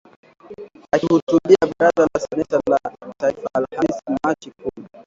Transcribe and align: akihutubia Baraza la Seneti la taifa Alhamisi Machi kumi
akihutubia 0.95 1.67
Baraza 1.77 2.05
la 2.13 2.19
Seneti 2.19 2.55
la 2.71 2.77
taifa 3.19 3.47
Alhamisi 3.57 4.03
Machi 4.23 4.51
kumi 4.51 4.87